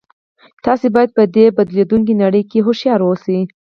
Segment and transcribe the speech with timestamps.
[0.65, 3.39] تاسې باید په دې بدلیدونکې نړۍ کې هوښیار اوسئ